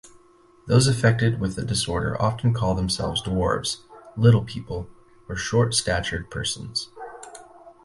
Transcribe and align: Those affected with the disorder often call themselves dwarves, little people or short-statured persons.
Those 0.65 0.87
affected 0.87 1.39
with 1.39 1.55
the 1.55 1.63
disorder 1.63 2.19
often 2.19 2.55
call 2.55 2.73
themselves 2.73 3.21
dwarves, 3.21 3.83
little 4.17 4.43
people 4.43 4.89
or 5.29 5.35
short-statured 5.35 6.31
persons. 6.31 6.89